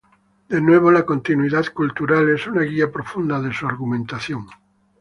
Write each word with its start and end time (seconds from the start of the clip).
De 0.49 0.59
nuevo 0.59 0.89
la 0.89 1.03
'continuidad 1.05 1.67
cultural' 1.73 2.27
es 2.29 2.47
una 2.47 2.63
guía 2.63 2.91
profunda 2.91 3.39
de 3.39 3.53
su 3.53 3.67
argumentación. 3.67 4.47